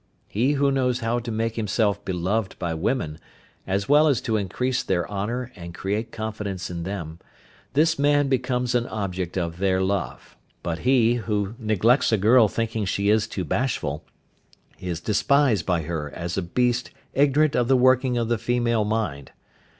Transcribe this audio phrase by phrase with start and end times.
[0.27, 3.19] He who knows how to make himself beloved by women,
[3.67, 7.19] as well as to increase their honour and create confidence in them,
[7.73, 10.35] this man becomes an object of their love.
[10.63, 14.03] But he, who neglects a girl thinking she is too bashful,
[14.79, 19.31] is despised by her as a beast ignorant of the working of the female mind.